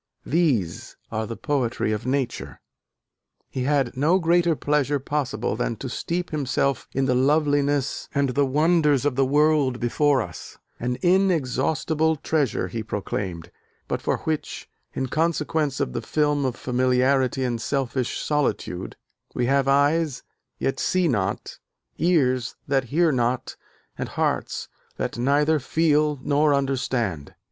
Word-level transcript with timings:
These 0.25 0.97
are 1.11 1.27
the 1.27 1.37
poetry 1.37 1.91
of 1.91 2.07
nature." 2.07 2.59
He 3.51 3.65
had 3.65 3.95
no 3.95 4.17
greater 4.17 4.55
pleasure 4.55 4.97
possible 4.97 5.55
than 5.55 5.75
to 5.75 5.89
steep 5.89 6.31
himself 6.31 6.87
in 6.91 7.05
"the 7.05 7.13
loveliness 7.13 8.09
and 8.15 8.29
the 8.29 8.47
wonders 8.47 9.05
of 9.05 9.15
the 9.15 9.27
world 9.27 9.79
before 9.79 10.23
us: 10.23 10.57
an 10.79 10.97
inexhaustible 11.03 12.15
treasure," 12.15 12.67
he 12.67 12.81
proclaimed, 12.81 13.51
"but 13.87 14.01
for 14.01 14.17
which, 14.23 14.67
in 14.95 15.05
consequence 15.05 15.79
of 15.79 15.93
the 15.93 16.01
film 16.01 16.45
of 16.45 16.55
familiarity 16.55 17.43
and 17.43 17.61
selfish 17.61 18.17
solitude, 18.19 18.95
we 19.35 19.45
have 19.45 19.67
eyes, 19.67 20.23
yet 20.57 20.79
see 20.79 21.07
not, 21.07 21.59
ears 21.99 22.55
that 22.67 22.85
hear 22.85 23.11
not 23.11 23.55
and 23.99 24.09
hearts 24.09 24.67
that 24.97 25.19
neither 25.19 25.59
feel 25.59 26.19
nor 26.23 26.55
understand." 26.55 27.35